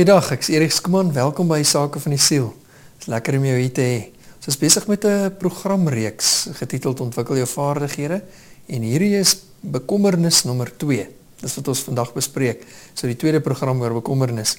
[0.00, 1.10] Goeiedag, ek is Erik Skuman.
[1.12, 2.46] Welkom by Sake van die Siel.
[2.96, 3.98] Dit is lekker om jou hier te hê.
[4.38, 8.22] Ons is besig met 'n programreeks getiteld Ontwikkel jou vaardighede
[8.66, 11.06] en hierdie is bekommernis nommer 2.
[11.42, 12.64] Dis wat ons vandag bespreek.
[12.94, 14.56] So die tweede program oor bekommernis.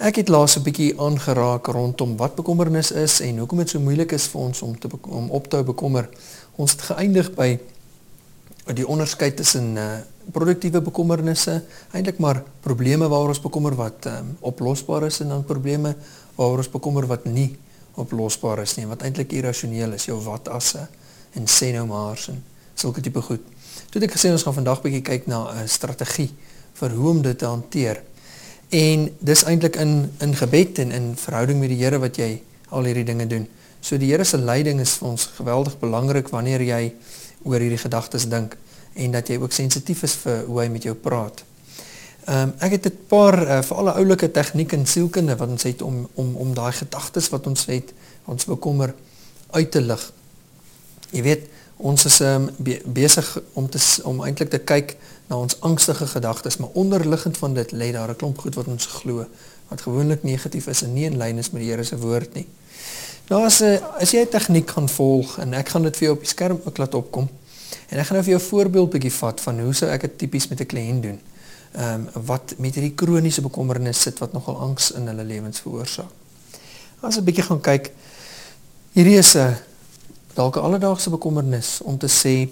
[0.00, 4.12] Ek het laas 'n bietjie aangeraak rondom wat bekommernis is en hoekom dit so moeilik
[4.12, 6.08] is vir ons om te om op te hou bekommer.
[6.56, 7.60] Ons het geëindig by
[8.70, 9.98] die onderskeid tussen uh,
[10.30, 15.96] produktiewe bekommernisse, eintlik maar probleme waaroor ons bekommer wat um, oplosbaar is en dan probleme
[16.36, 17.50] waaroor ons bekommer wat nie
[17.98, 20.86] oplosbaar is nie, wat eintlik irrasioneel is, jou wat asse
[21.36, 22.38] en sê nou maar en
[22.78, 23.42] sulke tipe goed.
[23.90, 26.30] Toe het ek gesê ons gaan vandag bietjie kyk na 'n strategie
[26.78, 28.02] vir hoe om dit te hanteer.
[28.70, 32.84] En dis eintlik in in gebed en in verhouding met die Here wat jy al
[32.84, 33.48] hierdie dinge doen.
[33.80, 36.94] So die Here se leiding is vir ons geweldig belangrik wanneer jy
[37.44, 38.56] oor hierdie gedagtes dink
[38.94, 41.44] en dat jy ook sensitief is vir hoe hy met jou praat.
[42.24, 45.62] Ehm um, ek het 'n paar uh, vir alle oulike tegnieke en sielkunde wat ons
[45.62, 47.92] het om om om daai gedagtes wat ons het,
[48.24, 48.94] ons bekommer
[49.50, 50.12] uit te lig.
[51.10, 54.96] Jy weet, ons is um, be besig om te om eintlik te kyk
[55.26, 58.86] na ons angstige gedagtes, maar onderliggend van dit lê daar 'n klomp goed wat ons
[58.86, 59.26] glo
[59.68, 62.46] wat gewoonlik negatief is en nie in lyn is met die Here se woord nie.
[63.28, 66.14] Nou as 'n as jy 'n tegniek gaan volg en ek gaan dit vir jou
[66.14, 67.28] op die skerm ook laat opkom.
[67.88, 70.18] En ek gaan nou vir jou 'n voorbeeld bietjie vat van hoe sou ek dit
[70.18, 71.20] tipies met 'n kliënt doen.
[71.72, 76.10] Ehm um, wat met hierdie kroniese bekommernis sit wat nogal angs in hulle lewens veroorsaak.
[77.00, 77.92] As 'n bietjie gaan kyk
[78.92, 79.56] hierdie is 'n
[80.34, 82.48] dalk 'n alledaagse bekommernis om te sê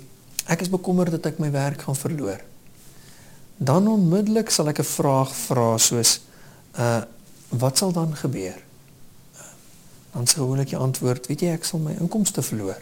[0.47, 2.41] ek is bekommerd dat ek my werk gaan verloor.
[3.57, 6.21] Dan onmiddellik sal ek 'n vraag vra soos
[6.79, 7.03] uh
[7.49, 8.70] wat sal dan gebeur?
[10.13, 12.81] Dan sou ek antwoord, weet jy ek sal my inkomste verloor.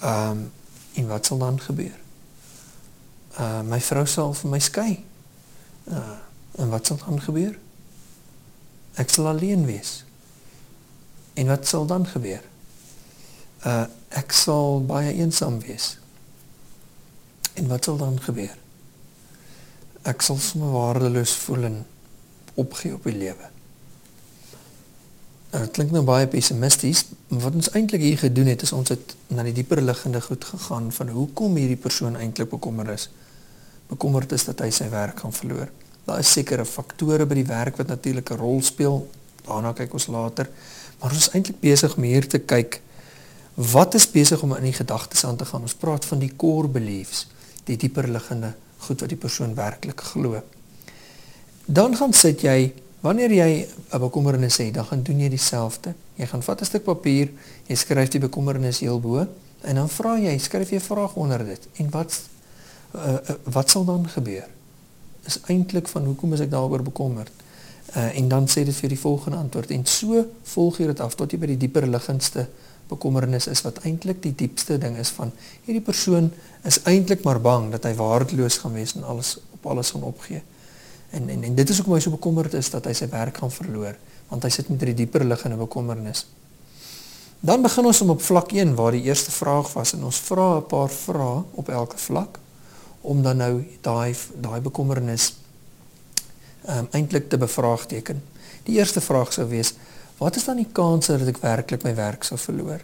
[0.00, 0.46] Ehm um,
[0.98, 1.98] En wat sal dan gebeur?
[3.38, 5.04] Uh my vrou sal vir my skei.
[5.84, 6.16] Uh
[6.58, 7.58] en wat sal dan gebeur?
[8.98, 10.04] Ek sal alleen wees.
[11.38, 12.42] En wat sal dan gebeur?
[13.62, 15.98] Uh ek sal baie eensaam wees.
[17.54, 18.56] En wat sal dan gebeur?
[20.02, 21.78] Ek sal sommer waardeloos voel en
[22.54, 23.50] opgee op die lewe.
[25.48, 29.14] Dit klink nou baie pessimisties, maar wat ons eintlik hier gedoen het is ons het
[29.32, 33.06] na die dieper liggende goed gegaan van hoekom hierdie persoon eintlik bekommerd is.
[33.88, 35.70] Bekommerd is dat hy sy werk gaan verloor.
[36.04, 39.08] Daar is sekere faktore by die werk wat natuurlik 'n rol speel.
[39.46, 40.50] Daarna kyk ons later,
[41.00, 42.82] maar ons is eintlik besig om hier te kyk
[43.54, 45.62] wat is besig om in die gedagtes aan te gaan.
[45.62, 47.26] Ons praat van die core beliefs,
[47.64, 50.42] die dieper liggende goed wat die persoon werklik glo.
[51.64, 55.94] Dan gaan sit jy Wanneer jy 'n bekommernis het, dan gaan doen jy dieselfde.
[56.14, 57.30] Jy gaan vat 'n stuk papier,
[57.66, 59.26] jy skryf die bekommernis heel bo
[59.60, 61.68] en dan vra jy, skryf jy 'n vraag onder dit.
[61.76, 62.20] En wat
[62.94, 64.48] uh, uh, wat sal dan gebeur?
[65.24, 67.30] Is eintlik van hoekom is ek daaroor bekommerd?
[67.96, 71.14] Uh, en dan sê dit vir die volgende antwoord en so volg jy dit af
[71.14, 72.48] tot jy by die dieper liggendste
[72.88, 75.32] bekommernis is wat eintlik die diepste ding is van
[75.64, 76.30] hierdie persoon
[76.68, 80.42] is eintlik maar bang dat hy waardeloos gaan wees en alles op alles gaan opgee.
[81.10, 83.52] En en en dit is hoekom hy so bekommerd is dat hy sy werk gaan
[83.52, 83.96] verloor,
[84.28, 86.26] want hy sit met 'n die dieper liggende bekommernis.
[87.40, 90.56] Dan begin ons om op vlak 1 waar die eerste vraag was en ons vra
[90.56, 92.38] 'n paar vrae op elke vlak
[93.00, 95.36] om dan nou daai daai bekommernis
[96.66, 98.22] ehm um, eintlik te bevraagteken.
[98.62, 99.74] Die eerste vraag sou wees:
[100.18, 102.80] Wat is dan die kans dat ek werklik my werk sou verloor?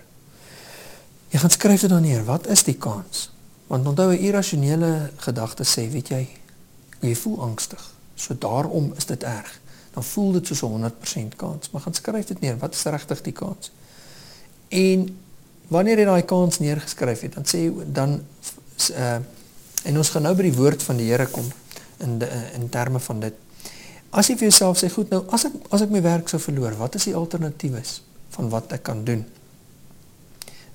[1.28, 2.24] Jy gaan skryf dit dan neer.
[2.24, 3.30] Wat is die kans?
[3.66, 6.28] Want onthou 'n irrasionele gedagte sê, weet jy,
[7.00, 7.93] jy voel angstig.
[8.14, 9.60] So daarom is dit erg.
[9.94, 12.58] Dan voel dit soos 'n 100% kans, maar gaan skryf dit neer.
[12.58, 13.70] Wat is regtig die kans?
[14.68, 15.18] En
[15.68, 18.20] wanneer jy daai kans neergeskryf het, dan sê dan
[18.96, 19.18] uh
[19.84, 21.44] en ons gaan nou by die woord van die Here kom
[22.00, 22.26] in de,
[22.56, 23.34] in terme van dit.
[24.10, 26.72] As jy vir jouself sê, goed, nou as ek as ek my werk sou verloor,
[26.78, 27.82] wat is die alternatiewe
[28.36, 29.26] van wat ek kan doen?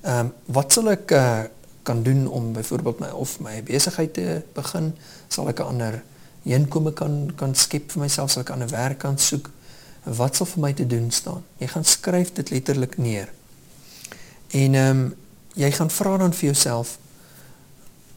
[0.03, 1.44] Ehm um, wat sal ek uh,
[1.83, 4.94] kan doen om byvoorbeeld my of my besigheid te begin?
[5.27, 6.03] Sal ek 'n ander
[6.44, 9.50] inkome kan kan skep vir myself, sal ek aan 'n werk kan soek.
[10.03, 11.44] Wat sal vir my te doen staan?
[11.57, 13.30] Jy gaan skryf dit letterlik neer.
[14.47, 15.15] En ehm um,
[15.53, 16.97] jy gaan vra dan vir jouself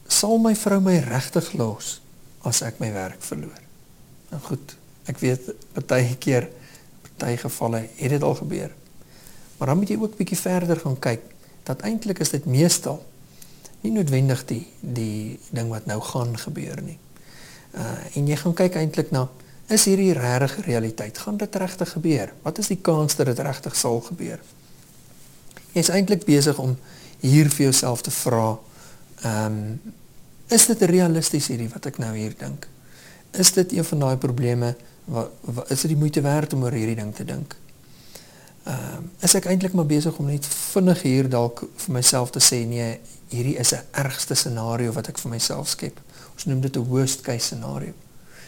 [0.07, 2.01] sal my vrou my regtig los
[2.41, 3.61] as ek my werk verloor?
[4.29, 5.51] Nou goed, ek weet
[5.87, 6.49] baie keer
[7.17, 8.71] baie gevalle het dit al gebeur.
[9.57, 11.21] Maar dan moet jy ook bietjie verder gaan kyk
[11.63, 13.03] dat eintlik is dit meestal
[13.83, 16.97] nie noodwendig die die ding wat nou gaan gebeur nie.
[17.73, 19.27] Uh en jy gaan kyk eintlik na
[19.73, 21.17] is hierdie regte realiteit?
[21.17, 22.33] Gaan dit regtig gebeur?
[22.43, 24.39] Wat is die kans dat dit regtig sal gebeur?
[25.73, 26.77] Jy's eintlik besig om
[27.19, 28.59] hier vir jouself te vra,
[29.23, 29.93] ehm um,
[30.53, 32.67] is dit realisties hierdie wat ek nou hier dink?
[33.31, 36.71] Is dit een van daai probleme Wat, wat is dit die moeite werd om oor
[36.71, 37.55] hierdie ding te dink?
[38.63, 42.39] Ehm um, is ek eintlik maar besig om net vinnig hier dalk vir myself te
[42.39, 42.99] sê nee,
[43.29, 45.99] hierdie is 'n ergste scenario wat ek vir myself skep.
[46.33, 47.93] Ons noem dit 'n worst case scenario.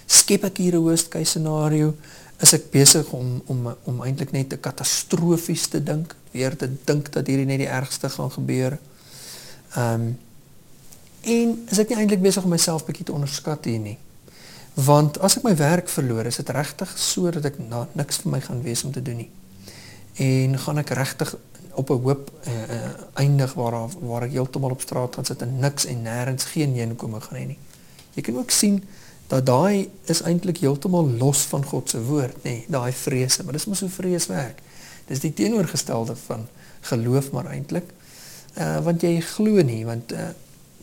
[0.06, 1.96] Skep ek hier 'n worst case scenario?
[2.42, 7.12] Is ek besig om om om eintlik net 'n katastrofies te dink, weer te dink
[7.12, 8.80] dat hierdie net die ergste gaan gebeur?
[9.76, 10.18] Ehm um,
[11.26, 13.98] en is ek nie eintlik besig om myself bietjie te onderskat hier nie?
[14.76, 18.32] Want as ek my werk verloor, is dit regtig so dat ek na, niks vir
[18.32, 19.30] my gaan wees om te doen nie.
[20.16, 21.36] En gaan ek regtig
[21.76, 25.60] op 'n hoop uh, uh, eindig waar waar ek heeltemal op straat gaan sit en
[25.60, 27.58] niks en nêrens geen heenkome gaan hê nie.
[28.16, 28.80] Jy kan ook sien
[29.28, 33.58] dat daai is eintlik heeltemal los van God se woord, nê, nee, daai vrese, maar
[33.58, 34.62] dis mos so vrees werk.
[35.10, 36.48] Dis die teenoorgestelde van
[36.90, 37.90] geloof maar eintlik.
[38.56, 40.32] Uh want jy glo nie, want uh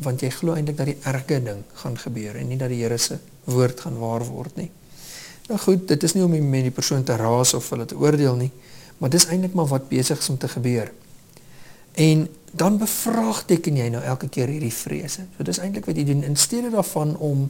[0.02, 2.98] want jy glo eintlik dat die erge ding gaan gebeur en nie dat die Here
[2.98, 4.70] se woord gaan waar word nie.
[5.48, 8.38] Nou goed, dit is nie om met die persoon te raas of hulle te oordeel
[8.40, 8.50] nie,
[8.98, 10.90] maar dis eintlik maar wat besig is om te gebeur.
[11.94, 15.24] En dan bevraagteken jy nou elke keer hierdie vrese.
[15.36, 17.46] So dis eintlik wat jy doen in steede daarvan om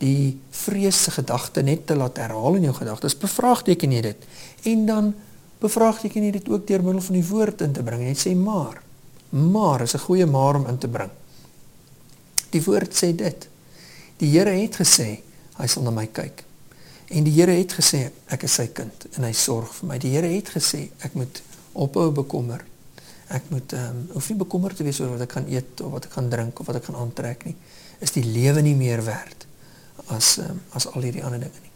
[0.00, 4.26] die vreese gedagte net te laat herhaal in jou gedagtes, bevraagteken jy dit.
[4.72, 5.12] En dan
[5.60, 8.04] bevraagteken jy dit ook deur middel van die woord in te bring.
[8.08, 8.80] Jy sê maar.
[9.30, 11.10] Maar is 'n goeie maar om in te bring.
[12.50, 13.48] Die woord sê dit.
[14.16, 15.20] Die Here het gesê
[15.56, 16.44] hy sal na my kyk.
[17.08, 19.98] En die Here het gesê ek is sy kind en hy sorg vir my.
[19.98, 21.42] Die Here het gesê ek moet
[21.72, 22.64] ophou bekommer.
[23.28, 25.90] Ek moet ehm um, hoef nie bekommerd te wees oor wat ek gaan eet of
[25.96, 27.56] wat ek gaan drink of wat ek gaan aantrek nie.
[27.98, 29.46] Is die lewe nie meer werd
[30.14, 31.72] as um, as al hierdie ander dinge nie.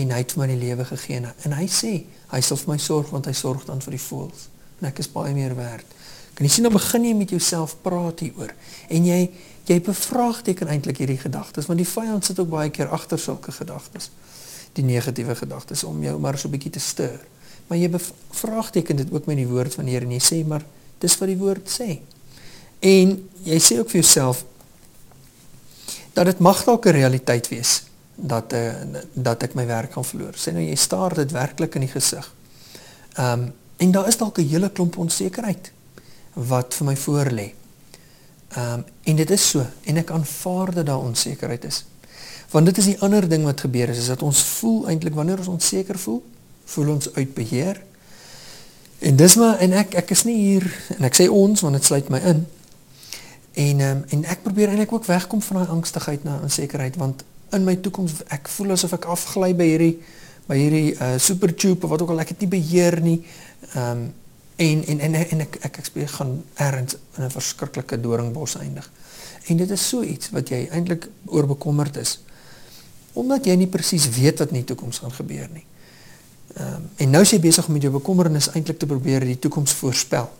[0.00, 1.92] En hy het vir my die lewe gegee en hy sê
[2.32, 4.48] hy sal vir my sorg want hy sorg dan vir die voëls
[4.80, 5.86] en ek is baie meer werd.
[6.34, 8.52] Kan jy sien dan begin jy met jouself praat hieroor
[8.88, 9.22] en jy
[9.68, 14.10] jy bevraagteken eintlik hierdie gedagtes want die vyand sit ook baie keer agter sulke gedagtes.
[14.74, 17.20] Die negatiewe gedagtes om jou maar so 'n bietjie te stuur.
[17.68, 20.64] Maar jy bevraagteken dit ook met die woord van die Here en jy sê maar
[20.98, 22.00] dis wat die woord sê.
[22.80, 23.14] En
[23.44, 24.44] jy sê ook vir jouself
[26.12, 27.82] dat dit mag dalk 'n realiteit wees
[28.14, 28.74] dat uh,
[29.12, 30.34] dat ek my werk gaan verloor.
[30.34, 32.34] Sê nou jy staar dit werklik in die gesig.
[33.14, 35.70] Ehm um, en daar is dalk 'n hele klomp onsekerheid
[36.34, 37.52] wat vir my voor lê.
[38.48, 41.84] Ehm um, en dit is so en ek aanvaar dat daar onsekerheid is.
[42.50, 45.38] Want dit is die ander ding wat gebeur is is dat ons voel eintlik wanneer
[45.38, 46.22] ons onseker voel,
[46.64, 47.82] voel ons uit beheer.
[48.98, 50.64] En dis maar en ek ek is nie hier
[50.96, 52.46] en ek sê ons want dit sluit my in.
[53.58, 57.22] En um, en ek probeer eintlik ook wegkom van daai angstigheid na onsekerheid want
[57.54, 59.94] in my toekoms ek voel asof ek afgly by hierdie
[60.48, 63.20] by hierdie uh, super tube of wat ook al ek het nie beheer nie.
[63.74, 64.08] Ehm um,
[64.58, 68.90] en en en en ek ek ek speel gaan ergens in 'n verskriklike doringbos eindig.
[69.46, 72.18] En dit is so iets wat jy eintlik oor bekommerd is
[73.12, 75.64] omdat jy nie presies weet wat in die toekoms gaan gebeur nie.
[76.56, 79.38] Ehm um, en nou is jy besig om met jou bekommernis eintlik te probeer die
[79.38, 80.30] toekoms voorspel.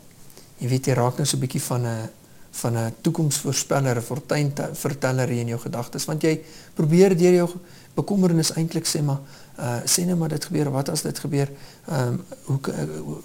[0.59, 2.09] Jy weet jy raak nou so 'n bietjie van 'n
[2.51, 6.41] van 'n toekomsvoorspeller, 'n fortuinverteller in jou gedagtes, want jy
[6.73, 7.49] probeer deur jou
[7.93, 9.19] bekommernis eintlik sê maar
[9.59, 11.49] uh sê net maar dit gebeur, wat as dit gebeur?
[11.87, 12.59] Ehm um, hoe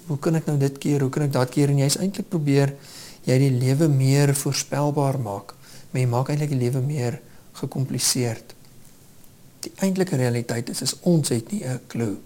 [0.07, 1.01] hoe kan ek nou dit keer?
[1.01, 1.69] Hoe kan ek daad keer?
[1.69, 2.75] En jy's eintlik probeer
[3.25, 5.55] jy die lewe meer voorspelbaar maak.
[5.91, 7.21] Maar jy maak eintlik die lewe meer
[7.53, 8.55] gekompliseerd.
[9.61, 12.17] Die eintlike realiteit is is ons het nie 'n klou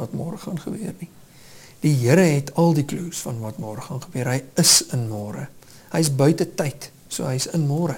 [0.00, 1.10] wat môre gaan gebeur nie.
[1.80, 4.28] Die Here het al die klues van wat môre gaan gebeur.
[4.34, 5.46] Hy is in môre.
[5.94, 7.96] Hy's buite tyd, so hy's in môre.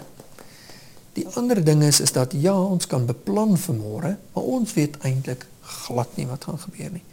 [1.17, 4.97] Die ander ding is is dat ja, ons kan beplan vir môre, maar ons weet
[5.05, 5.45] eintlik
[5.85, 7.05] glad nie wat gaan gebeur nie.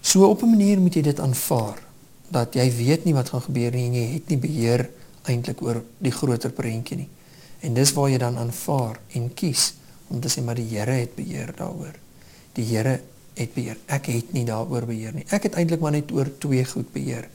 [0.00, 1.82] So op 'n manier moet jy dit aanvaar
[2.30, 4.88] dat jy weet nie wat gaan gebeur nie en jy het nie beheer
[5.22, 7.08] eintlik oor die groter prentjie nie.
[7.60, 9.74] En dis waar jy dan aanvaar en kies
[10.08, 11.94] om te sê maar die Here het beheer daaroor.
[12.52, 13.00] Die Here
[13.34, 13.78] het beheer.
[13.86, 15.26] Ek het nie daaroor beheer nie.
[15.30, 17.28] Ek het eintlik maar net oor twee goed beheer.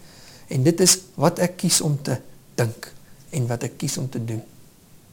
[0.47, 2.17] En dit is wat ek kies om te
[2.55, 2.91] dink
[3.35, 4.41] en wat ek kies om te doen.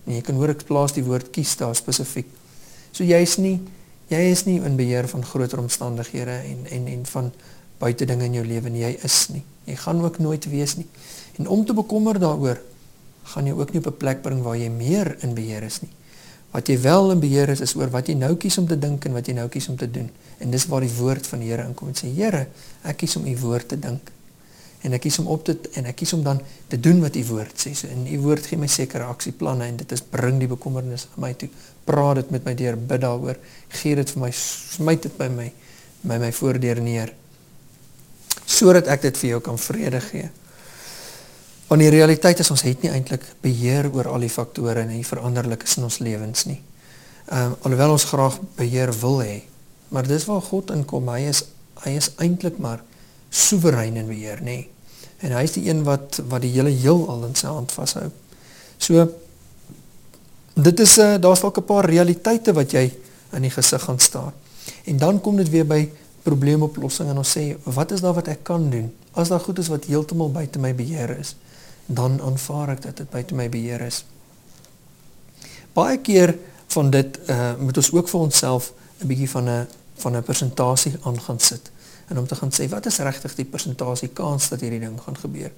[0.07, 2.29] En jy kan hoor ek plaas die woord kies daar spesifiek.
[2.93, 3.57] So jy is nie
[4.13, 7.31] jy is nie in beheer van groter omstandighede en en en van
[7.81, 8.83] buite dinge in jou lewe nie.
[8.85, 9.43] Jy is nie.
[9.65, 10.87] Jy gaan ook nooit wees nie.
[11.41, 12.61] En om te bekommer daaroor
[13.33, 15.91] gaan jy ook nie op 'n plek bring waar jy meer in beheer is nie.
[16.53, 19.07] Wat jy wel in beheer is is oor wat jy nou kies om te dink
[19.09, 20.11] en wat jy nou kies om te doen.
[20.39, 22.47] En dis waar die woord van die Here inkom en sê Here,
[22.85, 24.13] ek kies om u woord te dink
[24.83, 26.41] en ek kies om op te en ek kies om dan
[26.71, 27.73] te doen wat u woord sê.
[27.79, 31.23] So in u woord gee my sekere aksieplanne en dit is bring die bekommernis aan
[31.27, 31.49] my toe.
[31.87, 33.39] Praat dit met my deur, bid daaroor.
[33.79, 35.51] Gee dit vir my, smyt dit by my
[36.03, 37.13] my my voordeur neer.
[38.43, 40.31] Sodat ek dit vir jou kan vrede gee.
[41.73, 45.07] Want die realiteit is ons het nie eintlik beheer oor al die faktore en die
[45.09, 46.61] veranderlikes in ons lewens nie.
[47.33, 49.39] Ehm um, alhoewel ons graag beheer wil hê,
[49.93, 51.09] Maar dis waar God inkom.
[51.13, 51.45] Hy is
[51.83, 52.81] hy is eintlik maar
[53.33, 54.69] soewerein in beheer, nê.
[55.25, 58.07] En hy is die een wat wat die hele heelal in sy hand vashou.
[58.79, 59.09] So
[60.55, 62.93] dit is 'n uh, daar's dalk 'n paar realiteite wat jy
[63.33, 64.33] in die gesig gaan staar.
[64.85, 65.91] En dan kom dit weer by
[66.23, 68.93] probleemoplossing en ons sê wat is daar wat ek kan doen?
[69.13, 71.37] As daar goed is wat heeltemal buite my beheer is,
[71.87, 74.05] dan aanvaar ek dat dit buite my beheer is.
[75.73, 76.37] Baie keer
[76.67, 78.73] van dit uh, moet ons ook vir onsself
[79.03, 81.71] 'n bietjie van 'n van 'n persentasie aan gaan sit
[82.09, 85.17] en om te gaan sê wat is regtig die persentasie kans dat hierdie ding gaan
[85.17, 85.53] gebeur.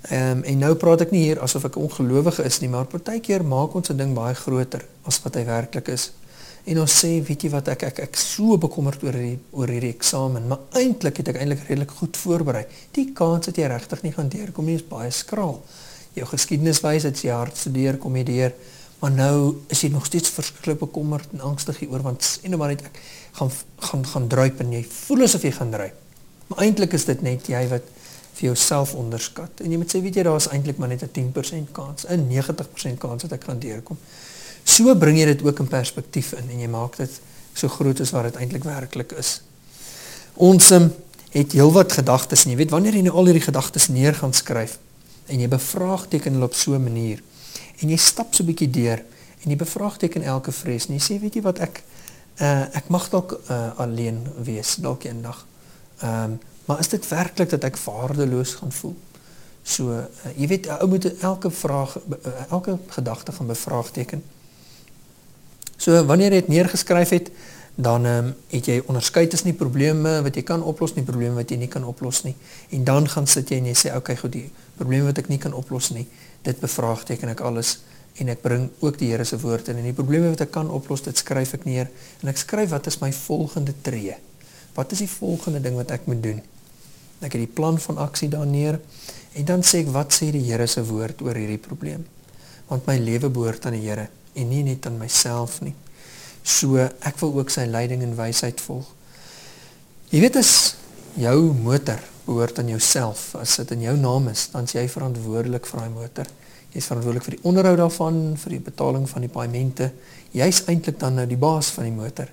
[0.00, 3.44] Ehm um, en nou praat ek nie hier asof ek ongelowige is nie, maar partykeer
[3.44, 6.12] maak ons 'n ding baie groter as wat hy werklik is.
[6.66, 9.92] En ons sê, weet jy wat ek ek ek so bekommerd oor hierdie oor hierdie
[9.94, 12.64] eksamen, maar eintlik het ek eintlik redelik goed voorberei.
[12.96, 15.60] Die kans dat jy regtig nie gaan deurkom nie is baie skraal.
[16.16, 18.56] Jou geskiedenis wys dat jy hard studeer, kom jy deur.
[18.98, 19.38] Maar nou
[19.70, 22.98] is jy nog steeds verskriklik bekommerd en angstig hieroor want sê nou maar net ek
[23.36, 23.52] gaan
[23.90, 25.98] gaan gaan druip en jy voel asof jy gaan druip.
[26.48, 27.92] Maar eintlik is dit net jy wat
[28.36, 29.62] vir jouself onderskat.
[29.62, 32.26] En jy moet sê weet jy daar is eintlik maar net 'n 10% kans, 'n
[32.26, 33.98] 90% kans dat ek gaan deurkom.
[34.66, 37.20] So bring jy dit ook in perspektief in en jy maak dit
[37.56, 39.40] so groot as wat dit eintlik werklik is.
[40.34, 40.90] Ons um,
[41.32, 44.78] het heelwat gedagtes en jy weet wanneer jy nou al hierdie gedagtes neer gaan skryf
[45.30, 47.22] en jy bevraagteken hulle op so 'n manier
[47.80, 49.04] en jy stap so 'n bietjie deur
[49.44, 51.82] en jy bevraagteken elke vrees en jy sê weet jy wat ek
[52.40, 55.46] uh, ek mag dalk uh, alleen wees dalk eendag.
[56.02, 58.96] Ehm um, maar is dit werklik dat ek waardeloos gaan voel?
[59.62, 60.06] So uh,
[60.36, 64.22] jy weet ou moet elke vraag uh, elke gedagte gaan bevraagteken.
[65.76, 67.30] So wanneer jy dit neergeskryf het,
[67.76, 71.08] dan ehm um, het jy onderskei tussen die probleme wat jy kan oplos en die
[71.08, 72.32] probleme wat jy nie kan oplos nie.
[72.72, 75.38] En dan gaan sit jy en jy sê okay, goed, die probleme wat ek nie
[75.38, 76.06] kan oplos nie,
[76.42, 77.76] dit bevraagteken ek alles
[78.16, 79.82] en ek bring ook die Here se woord in.
[79.82, 81.92] En die probleme wat ek kan oplos dit skryf ek neer
[82.22, 84.16] en ek skryf wat is my volgende tree?
[84.74, 86.40] Wat is die volgende ding wat ek moet doen?
[87.20, 88.80] Ek het die plan van aksie daar neer
[89.36, 92.08] en dan sê ek wat sê die Here se woord oor hierdie probleem?
[92.72, 95.74] Want my lewe behoort aan die Here en nie net aan myself nie
[96.46, 98.92] so ek wil ook sy leiding en wysheid volg
[100.12, 100.52] jy weet as
[101.18, 105.66] jou motor behoort aan jouself as dit in jou naam is dan is jy verantwoordelik
[105.66, 106.34] vir daai motor
[106.76, 109.90] jy is verantwoordelik vir die onderhoud daarvan, vir die betaling van die paemente.
[110.36, 112.28] Jy's eintlik dan nou die baas van die motor.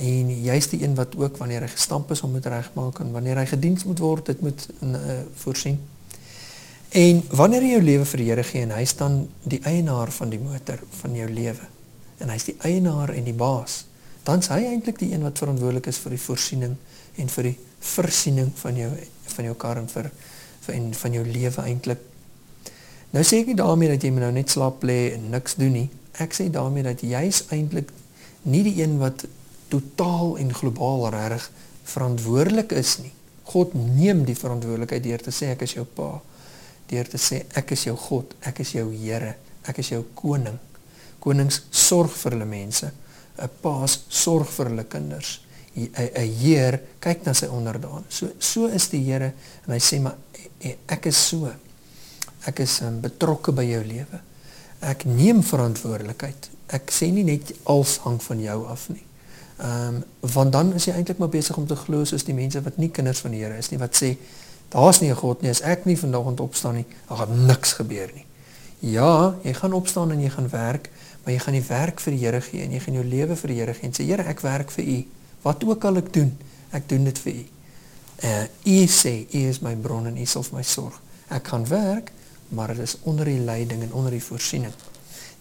[0.00, 3.42] En jy's die een wat ook wanneer hy gestamp is om moet regmaak en wanneer
[3.42, 5.76] hy gediens moet word, dit moet uh, voorsien.
[6.92, 10.32] En wanneer jy jou lewe vir die Here gee en hy's dan die eienaar van
[10.32, 11.70] die motor van jou lewe
[12.22, 13.86] en hy's die eienaar en die baas,
[14.26, 16.76] dan's hy eintlik die een wat verantwoordelik is vir die voorsiening
[17.18, 18.92] en vir die versiening van jou
[19.32, 20.10] van jou kar en vir,
[20.66, 22.04] vir en van jou lewe eintlik
[23.12, 25.88] Nou sê ek nie daarmee dat jy nou net slaap lê en niks doen nie.
[26.24, 27.90] Ek sê daarmee dat jy is eintlik
[28.48, 29.26] nie die een wat
[29.72, 31.44] totaal en globaal reg
[31.92, 33.12] verantwoordelik is nie.
[33.52, 36.22] God neem die verantwoordelikheid deur te sê ek is jou pa,
[36.92, 39.34] deur te sê ek is jou God, ek is jou Here,
[39.68, 40.58] ek is jou koning.
[41.22, 42.90] Konings sorg vir hulle mense.
[43.38, 45.40] 'n Paas sorg vir hulle kinders.
[45.76, 48.04] 'n Heer kyk na sy onderdaan.
[48.08, 49.32] So so is die Here
[49.66, 51.52] en hy sê maar e, e, ek is so
[52.46, 54.20] ek is um, betrokke by jou lewe.
[54.82, 56.50] Ek neem verantwoordelikheid.
[56.74, 59.04] Ek sê nie net als hang van jou af nie.
[59.62, 62.60] Ehm um, want dan is jy eintlik maar besig om te glo soos die mense
[62.62, 64.16] wat nie kinders van die Here is nie wat sê
[64.72, 67.72] daar's nie 'n God nie as ek nie vandag ont opstaan nie, dan gaan niks
[67.72, 68.26] gebeur nie.
[68.78, 70.90] Ja, jy gaan opstaan en jy gaan werk,
[71.22, 73.48] maar jy gaan die werk vir die Here gee en jy gaan jou lewe vir
[73.48, 75.04] die Here gee en sê Here, ek werk vir U.
[75.42, 76.32] Wat ook al ek doen,
[76.70, 77.44] ek doen dit vir U.
[78.22, 81.00] Uh U sê U is my bron en U sal vir my sorg.
[81.28, 82.12] Ek gaan werk,
[82.48, 84.72] maar dit is onder die leiding en onder die voorsiening.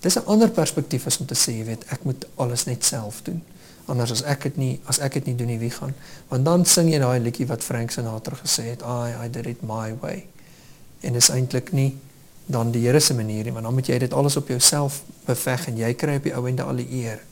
[0.02, 3.22] Dis 'n ander perspektief as om te sê, jy weet, ek moet alles net self
[3.22, 3.42] doen.
[3.90, 5.96] Anders as ek dit nie, as ek dit nie doen nie, wie gaan?
[6.30, 9.64] Want dan sing jy daai liedjie wat Frank Sinatra gesê het, I I did it
[9.66, 10.26] my way.
[11.02, 11.96] En is eintlik nie
[12.52, 15.68] dan die Here se manier nie, want dan moet jy dit alles op jouself beveg
[15.72, 17.24] en jy kry op die ou ende al die eer.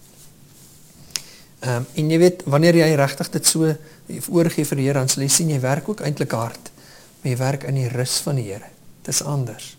[1.60, 3.76] Ehm um, en jy weet wanneer jy regtig dit so
[4.30, 6.72] oorgee vir die Here, dan sal jy sien jy werk ook eintlik hard,
[7.22, 8.72] maar jy werk in die rus van die Here
[9.10, 9.76] dis anders.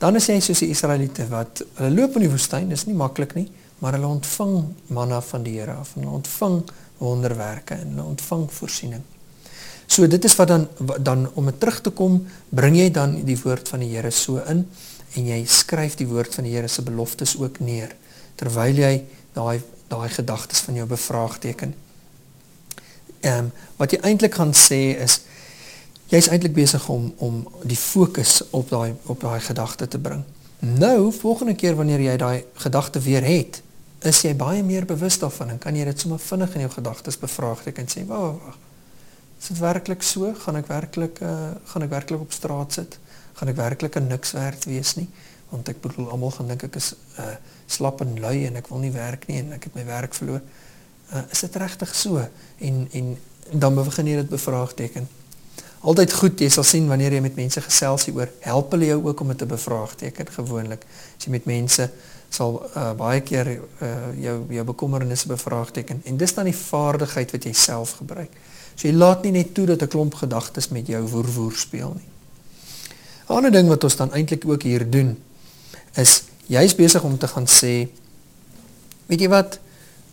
[0.00, 3.34] Dan is jy soos die Israeliete wat hulle loop in die woestyn, dis nie maklik
[3.36, 3.48] nie,
[3.80, 4.56] maar hulle ontvang
[4.86, 6.60] manna van die Here af en hulle ontvang
[7.00, 9.02] wonderwerke en hulle ontvang voorsiening.
[9.90, 10.68] So dit is wat dan
[11.02, 14.42] dan om dit terug te kom, bring jy dan die woord van die Here so
[14.46, 14.66] in
[15.16, 17.96] en jy skryf die woord van die Here se beloftes ook neer
[18.36, 18.92] terwyl jy
[19.34, 19.60] daai
[19.90, 21.74] daai gedagtes van jou bevraagteken.
[23.20, 25.20] Ehm um, wat jy eintlik gaan sê is
[26.12, 30.22] jy's eintlik besig om om die fokus op daai op daai gedagte te bring.
[30.60, 33.62] Nou, volgende keer wanneer jy daai gedagte weer het,
[34.08, 37.18] is jy baie meer bewus daarvan en kan jy dit sommer vinnig in jou gedagtes
[37.20, 38.58] bevraagteken en sê, "Wag, wag, wag.
[39.40, 40.34] Is dit werklik so?
[40.34, 42.98] Gaan ek werklik uh gaan ek werklik op straat sit?
[43.34, 45.08] Gaan ek werklik 'n niks werd wees nie?"
[45.50, 48.78] Want ek bedoel almal gaan dink ek is uh slap en lui en ek wil
[48.78, 50.40] nie werk nie en ek het my werk verloor.
[51.12, 52.28] Uh is dit regtig so?
[52.58, 53.18] En en
[53.52, 55.08] dan begin jy dit bevraagteken.
[55.80, 59.20] Altyd goed, jy sal sien wanneer jy met mense gesels hieroor, help hulle jou ook
[59.20, 60.84] om dit te bevraagteken gewoonlik.
[61.16, 61.90] As jy met mense
[62.30, 63.88] sal uh, baie keer uh,
[64.22, 68.30] jou jou bekommernisse bevraagteken en dis dan die vaardigheid wat jy self gebruik.
[68.74, 71.92] So jy laat nie net toe dat 'n klomp gedagtes met jou woer woer speel
[71.96, 72.08] nie.
[73.28, 75.18] 'n Ander ding wat ons dan eintlik ook hier doen
[75.94, 77.88] is jy's besig om te gaan sê
[79.06, 79.58] weet jy wat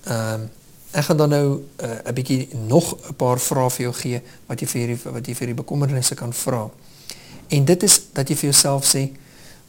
[0.06, 0.48] ehm uh,
[0.92, 1.48] ek gaan dan nou
[1.78, 5.28] 'n uh, bietjie nog 'n paar vrae vir jou gee wat jy vir die, wat
[5.28, 6.70] jy vir die bekommernisse kan vra.
[7.48, 9.12] En dit is dat jy vir jouself sê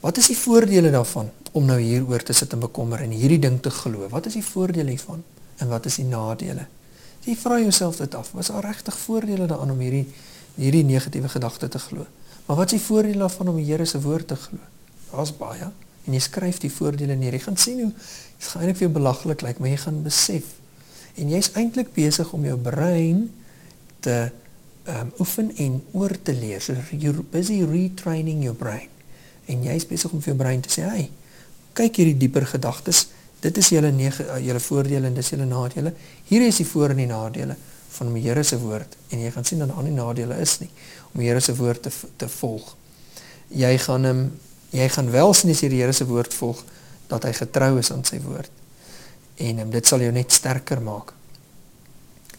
[0.01, 3.59] wat is die voordele daarvan om nou hieroor te sit en bekommer en hierdie ding
[3.63, 4.09] te glo.
[4.13, 5.25] Wat is die voordele hiervan
[5.59, 6.67] en wat is die nadele?
[7.27, 8.31] Jy vra jouself dit af.
[8.37, 10.07] Was daar regtig voordele daaraan om hierdie
[10.59, 12.07] hierdie negatiewe gedagte te glo?
[12.47, 14.59] Maar wat is die voordele daarvan om die Here se woord te glo?
[15.11, 15.71] Daar's baie
[16.09, 17.35] en jy skryf die voordele neer.
[17.37, 20.55] Jy gaan sien hoe dit gaan eintlik vir jou belaglik lyk, maar jy gaan besef
[21.19, 23.27] en jy's eintlik besig om jou brein
[24.07, 24.31] te
[24.87, 26.63] um, oefen en oor te leer.
[26.63, 28.89] So you're busy retraining your brain.
[29.49, 31.11] En jy's besig om vir jou brein te sê, "Hey,
[31.79, 33.07] kyk hierdie dieper gedagtes.
[33.45, 35.93] Dit is julle nege uh, julle voordele en dis julle nadele.
[36.31, 37.57] Hier is die voor en die nadele
[37.99, 40.69] van die Here se woord en jy gaan sien dat daar nie nadele is nie
[41.13, 42.75] om die Here se woord te te volg.
[43.55, 44.25] Jy gaan hom
[44.75, 46.65] jy gaan wel sien as jy die Here se woord volg
[47.09, 48.51] dat hy getrou is aan sy woord.
[49.41, 51.15] En um, dit sal jou net sterker maak.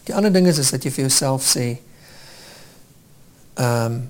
[0.06, 1.68] Die ander ding is is dat jy vir jouself sê
[3.56, 4.02] ehm um,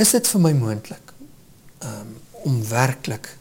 [0.00, 1.01] is dit vir my moontlik
[1.84, 3.36] um, om werklik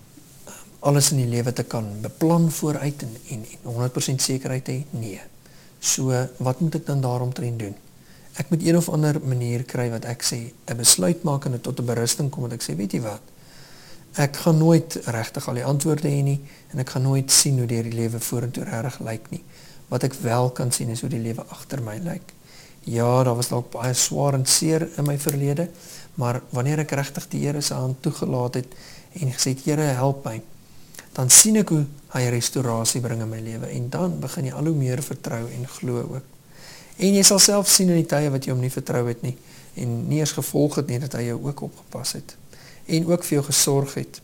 [0.82, 4.80] alles in die lewe te kan beplan vooruit en en, en 100% sekerheid hê?
[4.90, 5.22] Nee.
[5.80, 7.76] So wat moet ek dan daaromtrent doen?
[8.40, 11.80] Ek moet een of ander manier kry wat ek sê 'n besluit maak en tot
[11.80, 13.22] 'n berusting kom wat ek sê, weet jy wat?
[14.16, 16.42] Ek gaan nooit regtig al die antwoorde hê nie
[16.74, 19.44] en ek gaan nooit sien hoe die lewe vorentoe reg lyk nie.
[19.88, 22.34] Wat ek wel kan sien is hoe die lewe agter my lyk.
[22.84, 25.70] Ja, daar was dalk baie swaar en seer in my verlede,
[26.16, 28.74] maar wanneer ek regtig die Here se hand toegelaat het
[29.20, 30.42] en gesê het Here help my,
[31.14, 34.68] dan sien ek hoe hy restaurasie bring in my lewe en dan begin jy al
[34.72, 36.28] hoe meer vertrou en glo ook.
[37.02, 39.36] En jy sal self sien in die tye wat jy hom nie vertrou het nie
[39.80, 42.36] en nie eens gevolg het nie dat hy jou ook opgepas het
[42.92, 44.20] en ook vir jou gesorg het.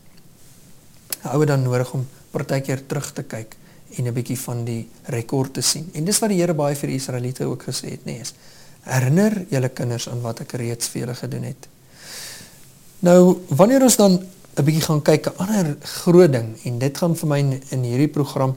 [1.24, 3.56] Hou dit dan nodig om partykeer terug te kyk
[3.96, 5.90] en 'n bietjie van die rekord te sien.
[5.94, 8.34] En dis wat die Here baie vir die Israeliete ook gesê het, nê, is
[8.82, 11.68] herinner julle kinders aan wat ek reeds vir julle gedoen het.
[12.98, 17.16] Nou, wanneer ons dan 'n bietjie gaan kyk 'n ander groot ding en dit gaan
[17.16, 18.56] vir my in, in hierdie program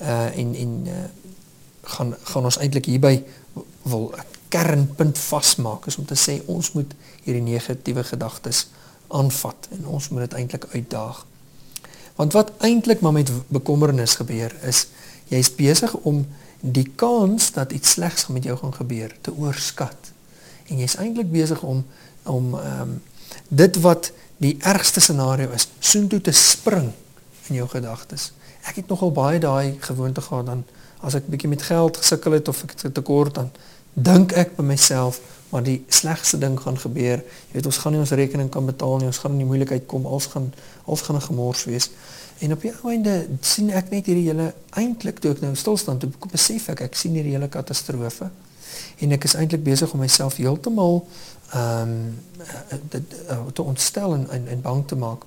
[0.00, 1.04] uh en en uh
[1.82, 3.24] gaan gaan ons eintlik hierby
[3.82, 8.66] wil 'n kernpunt vasmaak is om te sê ons moet hierdie negatiewe gedagtes
[9.08, 11.26] aanvat en ons moet dit eintlik uitdaag.
[12.16, 14.86] Want wat eintlik maar met bekommernis gebeur is
[15.28, 16.26] jy's besig om
[16.60, 20.12] die kans dat iets slegs met jou gaan gebeur te oorskat.
[20.66, 21.84] En jy's eintlik besig om
[22.22, 23.02] om ehm um,
[23.48, 26.92] dit wat die ergste scenario is soontoe te spring
[27.48, 28.32] in jou gedagtes.
[28.64, 30.64] Ek het nogal baie daai gewoonte gehad dan
[31.04, 33.50] as ek bietjie met geld gesukkel het of ek het tekort dan
[33.94, 35.20] dink ek by myself
[35.54, 37.20] maar die slegste ding gaan gebeur.
[37.22, 39.84] Jy weet ons gaan nie ons rekening kan betaal nie, ons gaan in die moeilikheid
[39.86, 40.48] kom, alles gaan
[40.84, 41.90] alles gaan 'n gemors wees.
[42.38, 45.98] En op die einde sien ek net hierdie hele eintlik toe ek nou stil staan
[45.98, 48.30] toe besef ek ek sien hierdie hele katastrofe
[48.98, 51.06] en ek is eintlik besig om myself heeltemal
[51.54, 52.18] um,
[53.52, 55.24] te ontstel en, en en bang te maak.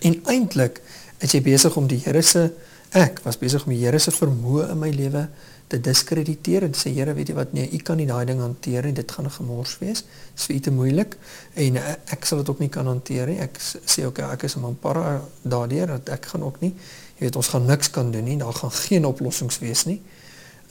[0.00, 0.80] En eintlik
[1.18, 2.50] is jy besig om die Here se
[2.92, 5.28] ek was besig om die Here se vermoë in my lewe
[5.72, 8.84] te diskrediteer en sê Here, weet jy wat nee, u kan nie daai ding hanteer
[8.84, 10.02] nie, dit gaan 'n gemors wees.
[10.02, 11.16] Dit is vir u te moeilik
[11.54, 13.38] en uh, ek sal dit ook nie kan hanteer nie.
[13.40, 16.74] Ek sê ook ek is 'n man para daardeur dat ek gaan ook nie.
[17.16, 18.36] Jy weet ons gaan niks kan doen nie.
[18.36, 20.02] Daar gaan geen oplossings wees nie.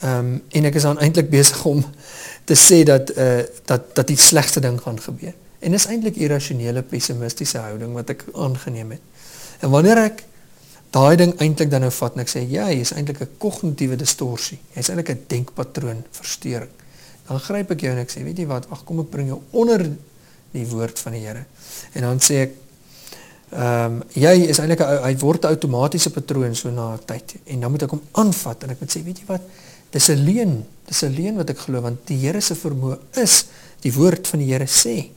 [0.02, 1.84] Ehm um, en ek is dan eintlik besig om
[2.44, 5.34] te sê dat eh uh, dat dat die slegste ding gaan gebeur.
[5.62, 9.00] En dis eintlik irrasionele pessimistiese houding wat ek aangeneem het.
[9.60, 10.24] En wanneer ek
[10.90, 13.96] daai ding eintlik dan nou vat en ek sê ja, jy is eintlik 'n kognitiewe
[13.96, 14.58] distorsie.
[14.74, 16.74] Jy's eintlik 'n denkpatroon verstoring.
[17.28, 19.40] Dan gryp ek jou en ek sê, weet jy wat, wag, kom ek bring jou
[19.52, 19.86] onder
[20.52, 21.44] die woord van die Here.
[21.94, 22.52] En dan sê ek
[23.52, 27.70] ehm um, jy is eintlik hy word 'n outomatiese patroon so na tyd en dan
[27.70, 29.42] moet ek hom aanvat en ek moet sê, weet jy wat,
[29.92, 30.64] Dis 'n leuen.
[30.88, 33.44] Dis 'n leuen wat ek glo want die Here se vermoë is
[33.80, 35.10] die woord van die Here sê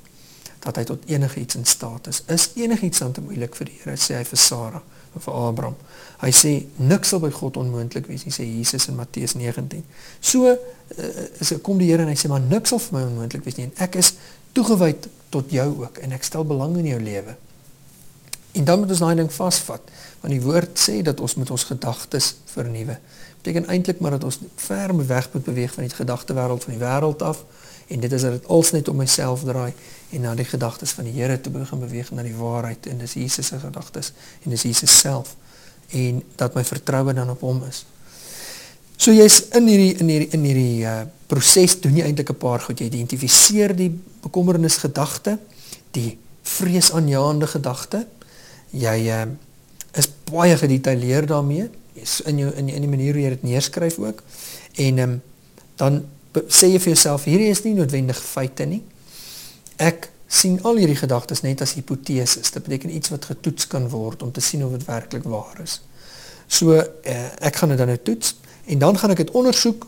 [0.59, 2.23] dat hy tot enigiets in staat is.
[2.27, 3.95] Is enigiets dan te moeilik vir die Here?
[3.97, 4.81] Sê hy vir Sara
[5.15, 5.75] of vir Abraham.
[6.19, 9.83] Hy sê niks sal by God onmoontlik wees nie, sê Jesus in Matteus 19.
[10.19, 10.57] So uh,
[11.39, 13.69] is kom die Here en hy sê maar niks sal vir my onmoontlik wees nie
[13.69, 14.13] en ek is
[14.53, 14.95] toegewy
[15.29, 17.35] tot jou ook en ek stel belang in jou lewe.
[18.55, 19.89] En dan moet ons daai ding vasvat,
[20.21, 22.95] want die woord sê dat ons met ons gedagtes vernuwe.
[23.45, 27.21] Beteken eintlik maar dat ons ver weg moet beweeg van die gedagtewêreld van die wêreld
[27.21, 27.43] af
[27.87, 29.73] en dit is dat dit als net om myself draai
[30.09, 33.13] en na die gedagtes van die Here toe begin beweeg na die waarheid en dis
[33.13, 35.35] Jesus se gedagtes en dis Jesus self
[35.93, 37.85] en dat my vertroue dan op hom is.
[38.97, 40.97] So jy's in hierdie in hierdie in hierdie uh
[41.29, 42.79] proses doen jy eintlik 'n paar goed.
[42.79, 45.37] Jy identifiseer die bekommernis gedagte,
[45.91, 48.07] die vreesaanjaende gedagte.
[48.71, 49.25] Jy uh
[49.93, 51.69] is baie gedetailleerd daarmee.
[51.95, 54.23] Jy's in jou in in die manier hoe jy dit neerskryf ook.
[54.75, 55.21] En ehm um,
[55.75, 56.03] dan
[56.47, 58.81] sê jy vir jouself hierdie is nie noodwendig feite nie.
[59.75, 62.51] Ek sien al hierdie gedagtes net as hipoteses.
[62.51, 65.81] Dit beteken iets wat getoets kan word om te sien of dit werklik waar is.
[66.47, 66.85] So uh,
[67.39, 69.87] ek gaan dit dan nou toets en dan gaan ek dit ondersoek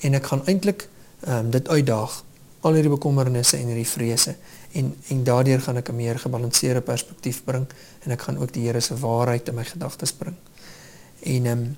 [0.00, 0.88] en ek gaan eintlik
[1.20, 2.22] ehm um, dit uitdaag
[2.60, 4.36] al hierdie bekommernisse en hierdie vrese
[4.76, 7.66] en en daardeur gaan ek 'n meer gebalanseerde perspektief bring
[8.04, 10.36] en ek gaan ook die Here se waarheid in my gedagtes bring.
[11.22, 11.76] En ehm um,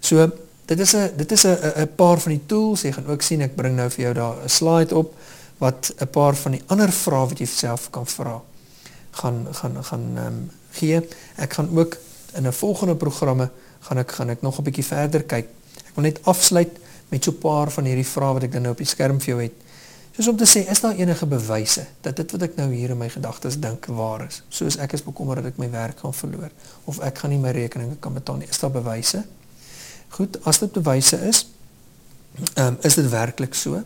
[0.00, 0.30] so
[0.64, 3.40] dit is 'n dit is 'n 'n paar van die tools jy gaan ook sien
[3.40, 5.14] ek bring nou vir jou daar 'n slide op
[5.58, 8.42] wat 'n paar van die ander vrae wat jy self kan vra
[9.10, 11.08] gaan gaan gaan ehm um, gee.
[11.36, 11.96] Ek gaan ook
[12.34, 15.46] in 'n volgende programme gaan ek gaan ek nog 'n bietjie verder kyk.
[15.76, 18.72] Ek wil net afsluit met so 'n paar van hierdie vrae wat ek dan nou
[18.72, 19.52] op die skerm vir jou het.
[20.12, 22.98] Soos om te sê, is daar enige bewyse dat dit wat ek nou hier in
[23.00, 24.42] my gedagtes dink waar is?
[24.52, 26.50] Soos ek is bekommerd dat ek my werk gaan verloor
[26.90, 28.48] of ek gaan nie my rekeninge kan betaal nie.
[28.52, 29.22] Is daar bewyse?
[30.12, 31.46] Goed, as dit bewyse is,
[32.60, 33.80] um, is dit werklik so?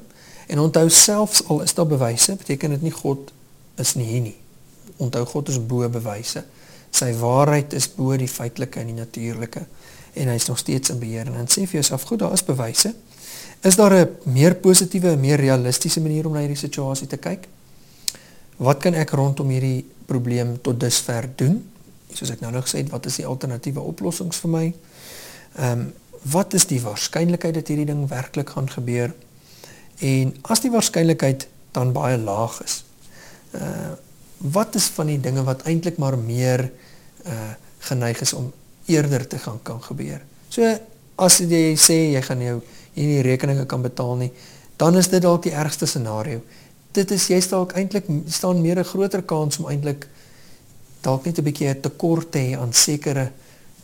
[0.51, 3.31] En onthou selfs al is daar bewyse, beteken dit nie God
[3.79, 4.37] is nie hier nie.
[4.97, 6.43] Onthou God is bo bewyse.
[6.91, 9.63] Sy waarheid is bo die feitelike en die natuurlike
[10.17, 11.31] en hy is nog steeds in beheer.
[11.31, 12.95] En dan sê vir jouself, goed, daar is bewyse.
[13.67, 17.49] Is daar 'n meer positiewe en meer realistiese manier om na hierdie situasie te kyk?
[18.57, 21.71] Wat kan ek rondom hierdie probleem tot dusver doen?
[22.13, 24.75] Soos ek nou nog gesê het, wat is die alternatiewe oplossings vir my?
[25.57, 29.15] Ehm um, wat is die waarskynlikheid dat hierdie ding werklik gaan gebeur?
[29.99, 32.85] En as die waarskynlikheid dan baie laag is,
[33.55, 33.93] uh
[34.37, 36.71] wat is van die dinge wat eintlik maar meer
[37.27, 38.53] uh geneig is om
[38.87, 40.21] eerder te gaan kan gebeur?
[40.49, 40.79] So
[41.17, 42.63] as jy sê jy gaan jou
[42.97, 44.33] jy nie rekeninge kan betaal nie,
[44.81, 46.43] dan is dit dalk die ergste scenario.
[46.97, 50.09] Dit is jy dalk eintlik staan meer 'n groter kans om eintlik
[51.03, 53.31] dalk net 'n bietjie 'n tekort te hê aan sekere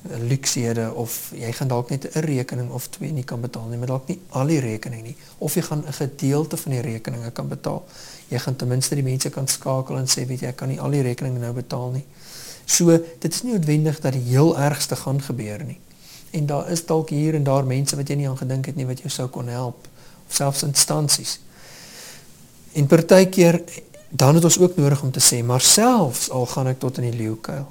[0.03, 3.87] luksehede of jy gaan dalk net 'n rekening of twee nie kan betaal nie, maar
[3.87, 7.48] dalk nie al die rekening nie of jy gaan 'n gedeelte van die rekeninge kan
[7.48, 7.85] betaal.
[8.29, 10.81] Jy gaan ten minste die mense kan skakel en sê weet jy ek kan nie
[10.81, 12.05] al die rekeninge nou betaal nie.
[12.64, 15.79] So dit is nie noodwendig dat die heel ergste gaan gebeur nie.
[16.33, 18.88] En daar is dalk hier en daar mense wat jy nie aan gedink het nie
[18.88, 19.88] wat jou sou kon help
[20.27, 21.38] of selfs instansies.
[22.73, 23.61] En partykeer
[24.09, 27.11] dan het ons ook nodig om te sê maar selfs al gaan ek tot in
[27.11, 27.68] die leeukuil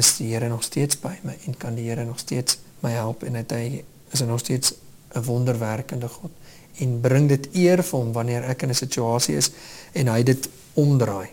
[0.00, 3.24] is die Here nog steeds by my en kan die Here nog steeds my help
[3.24, 4.74] en hy is nog steeds
[5.14, 6.30] 'n wonderwerkende God
[6.78, 9.50] en bring dit eer vir hom wanneer ek in 'n situasie is
[9.92, 11.28] en hy dit omdraai.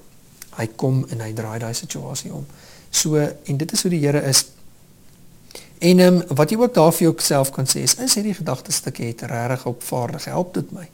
[0.58, 2.46] Hy kom en hy draai daai situasie om.
[2.90, 4.46] So en dit is hoe die Here is.
[5.84, 9.10] En ehm um, wat jy ook daar vir jouself kan sê is is hierdie gedagtestukkie
[9.10, 10.86] het regtig opvaardig help dit my.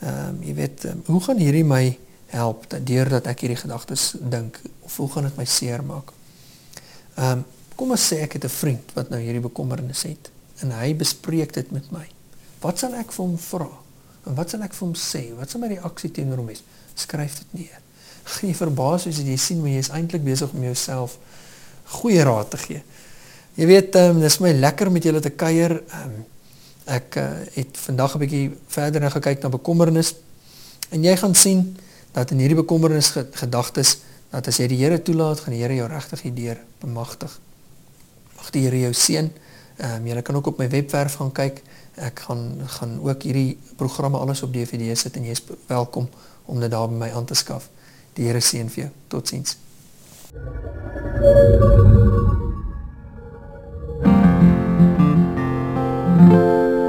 [0.00, 1.98] Ehm um, jy weet um, hoe gaan hierdie my
[2.32, 4.56] help dat deurdat ek hierdie gedagtes dink
[4.88, 6.14] of hoe gaan dit my seermaak?
[7.14, 7.44] Ehm um,
[7.76, 10.30] kom ons sê ek het 'n vriend wat nou hierdie bekommernis het
[10.64, 12.08] en hy bespreek dit met my.
[12.64, 13.68] Wat sal ek vir hom vra?
[14.24, 15.22] En wat sal ek vir hom sê?
[15.36, 16.64] Wat sal my reaksie teenoor hom wees?
[16.94, 17.80] Skryf dit neer.
[18.24, 21.18] Geen verbaas as jy sien hoe jy is eintlik besig om jouself
[21.84, 22.82] goeie raad te gee.
[23.54, 25.74] Jy weet, um, dis my lekker met julle te kuier.
[25.92, 26.14] Um,
[26.92, 30.14] ek uh, het vandag 'n bietjie verder na gekyk na bekommernis
[30.90, 31.76] en jy gaan sien
[32.12, 33.98] dat in hierdie bekommernis gedagtes
[34.30, 37.40] dat as jy die Here toelaat, gaan die Here jou regtig hierdeur bemagtig.
[38.36, 39.30] Mag die Here jou seën.
[39.76, 41.62] Ehm um, jy kan ook op my webwerf gaan kyk.
[41.94, 46.08] Ek gaan gaan ook hierdie programme alles op DVD sit en jy's welkom
[46.44, 47.68] om dit daar by my aan te skaf.
[48.14, 48.90] Die Here seën vir jou.
[49.08, 49.56] Totsiens.
[50.32, 52.21] Thank you.
[56.22, 56.81] Música